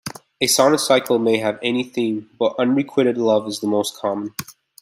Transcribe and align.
A 0.41 0.47
sonnet 0.47 0.79
cycle 0.79 1.19
may 1.19 1.37
have 1.37 1.59
any 1.61 1.83
theme, 1.83 2.31
but 2.39 2.55
unrequited 2.57 3.19
love 3.19 3.47
is 3.47 3.59
the 3.59 3.67
most 3.67 3.95
common. 3.97 4.33